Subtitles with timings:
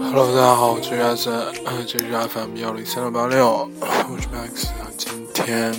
[0.00, 1.32] Hello，大家好，我是阿三，
[1.64, 4.90] 呃，这是 FM 幺零三六八六，我是 Max 啊。
[4.98, 5.72] 今天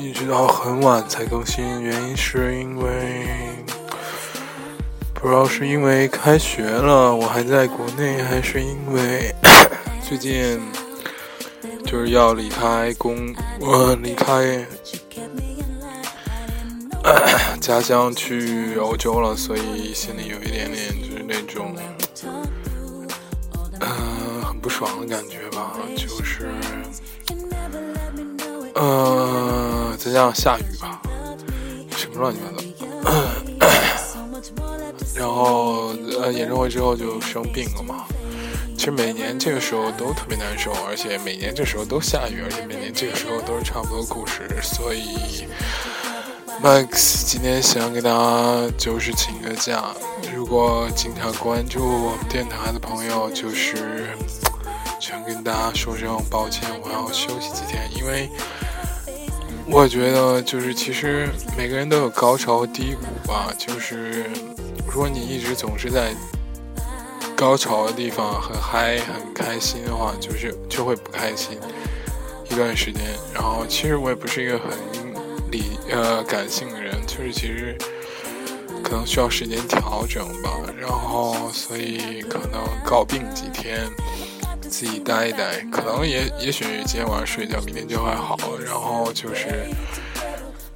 [0.00, 3.26] 一直到很晚才更新，原因是因为
[5.12, 9.34] 不知道是因为开学了，我还在国内，还是因为
[10.08, 10.58] 最近
[11.90, 14.66] 就是要离开公，我离开。
[17.62, 21.74] 家乡去欧洲了，所以心里有一点点就是那种，
[23.80, 25.72] 嗯，很不爽的感觉吧。
[25.96, 26.50] 就是，
[28.74, 31.00] 呃，再加上下雨吧，
[31.96, 32.58] 什么乱七八糟。
[35.16, 38.04] 然后呃，演唱会之后就生病了嘛。
[38.78, 45.48] 其实每年这个时候都特别难受，而且每年这时候都下雨，而且每年这个时候都是差不多故事，所以。
[46.62, 49.92] Max 今天想给大家就是请个假，
[50.32, 54.10] 如果经常关注我们电台的朋友，就是
[55.00, 58.30] 想跟大家说声抱歉，我要休息几天，因为
[59.66, 64.24] 我觉得就是其实每个人都有高潮和低谷吧，就是
[64.86, 66.12] 如果你一直总是在
[67.38, 71.56] 高潮的地方很嗨很开心的话，就是就会不开心
[72.50, 73.00] 一段时间。
[73.32, 74.76] 然后其实我也不是一个很。
[75.50, 77.74] 理呃感性的人，就是其实
[78.84, 83.88] 可能需要时间调整吧，然后所以可能告病几天，
[84.60, 88.36] 自己待一待，可能也也许今天晚上睡觉，明天就会好。
[88.62, 89.70] 然后就是，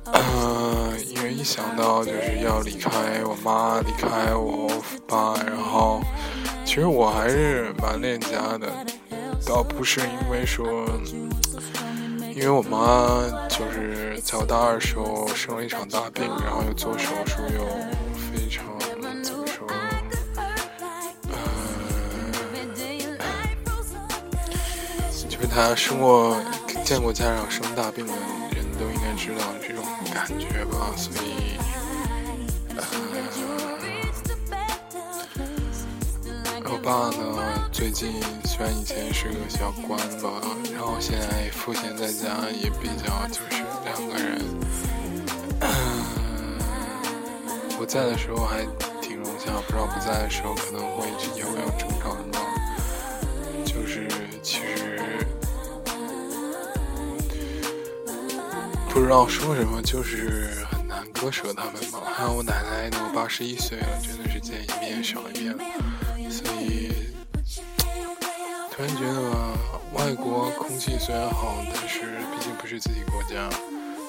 [0.06, 2.90] 嗯，因为一想到就是要离开
[3.24, 4.70] 我妈，离开我
[5.06, 6.00] 爸，然后
[6.74, 8.66] 其实我还是蛮恋家的，
[9.46, 10.88] 倒不是因为说。
[12.34, 17.66] 因为我妈就是在我大二时候生了一场大病，然后又做手术，又
[18.16, 18.64] 非常
[19.22, 19.68] 怎么说？
[21.28, 21.36] 呃，
[25.28, 26.34] 就是他生过、
[26.86, 28.14] 见过家长生大病的
[28.56, 31.58] 人都应该知道这种感觉吧，所以，
[32.76, 32.82] 呃，
[36.82, 40.28] 爸呢，最近虽然以前是个小官吧。
[40.72, 44.42] 然后现在赋闲在家也比较就是两个人，
[47.78, 48.66] 我在的时候还
[49.00, 51.06] 挺融洽，不知道不在的时候可能会
[51.38, 52.34] 有没有争吵什么，
[53.64, 54.08] 就是
[54.42, 54.98] 其实
[58.88, 62.00] 不知道说什么，就是很难割舍他们嘛。
[62.12, 65.62] 还有我奶奶都八十一岁了，真的是见一面少一面了，
[66.32, 66.92] 所以
[68.70, 69.52] 突然觉得。
[69.92, 72.00] 外国空气虽然好，但是
[72.32, 73.46] 毕竟不是自己国家。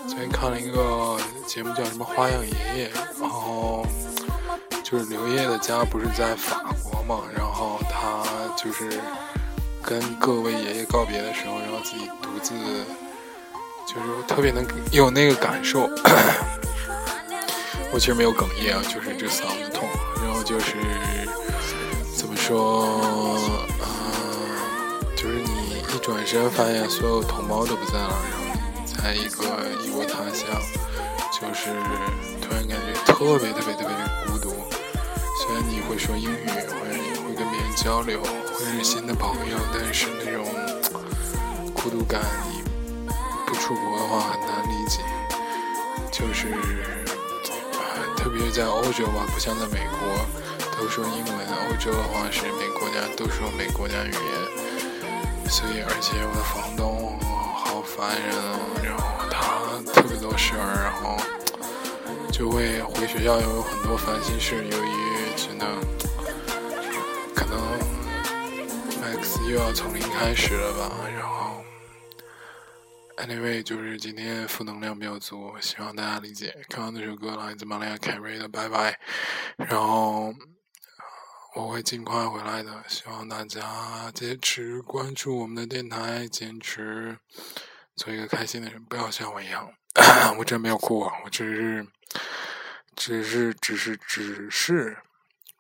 [0.08, 2.88] 昨天看了一个节目，叫什么《花样爷爷》，
[3.20, 3.86] 然后
[4.82, 8.24] 就是刘烨的家不是在法国嘛，然后他
[8.56, 8.98] 就是
[9.84, 12.54] 跟各位爷爷告别的时候，然后自己独自
[13.86, 15.82] 就是特别能有那个感受。
[17.92, 19.88] 我其实没有哽咽啊，就是这嗓子痛，
[20.24, 20.78] 然后就是
[22.24, 22.86] 怎么说？
[23.82, 23.84] 啊，
[25.14, 28.46] 就是你一转身发现所有同胞都不在了，然后
[28.86, 29.44] 在一个
[29.84, 30.48] 异国他乡，
[31.34, 31.76] 就是
[32.42, 34.56] 突然感觉特别特别特别的孤独。
[35.42, 36.96] 虽然你会说英语，会
[37.28, 40.46] 会跟别人交流，会认识新的朋友，但是那种
[41.74, 42.64] 孤独感，你
[43.46, 45.02] 不出国的话很难理解。
[46.10, 46.48] 就是，
[48.16, 50.26] 特别在欧洲吧，不像在美国
[50.84, 55.50] 都说英文，欧洲的话是每国家都说每国家语言。
[55.50, 57.18] 所以，而且我的房东
[57.56, 59.02] 好烦人啊，然后
[59.32, 61.16] 他特别多事儿，然后
[62.34, 64.58] 就会回学校有很多烦心事。
[64.58, 65.66] 由于真的
[67.34, 67.58] 可能
[69.02, 71.64] Max 又要从零开始了吧，然后
[73.16, 76.54] Anyway 就是今天负能量比较足，希望大家理解。
[76.68, 78.92] 刚刚那首歌来自玛丽亚凯瑞的《拜拜》，
[79.56, 80.34] 然后。
[81.56, 87.20] 我会尽快回来的，希望大家坚持关注我们的电台，坚持
[87.96, 89.72] 做一个开心的人，不要像我一样，
[90.40, 91.88] 我真没有哭啊，我只是，
[92.96, 94.98] 只是，只是，只是，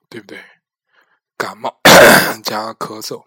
[0.09, 0.43] 对不对？
[1.37, 1.79] 感冒
[2.43, 3.23] 加咳嗽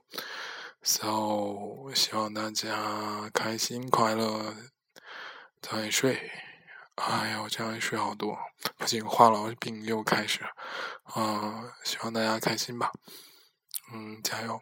[0.82, 4.54] ，so 希望大家开心快乐，
[5.62, 6.45] 早点睡。
[6.96, 8.36] 哎呀，我这样一睡好多，
[8.78, 10.40] 不仅，话痨病又开始。
[11.04, 12.90] 啊，希望大家开心吧，
[13.92, 14.60] 嗯，加油。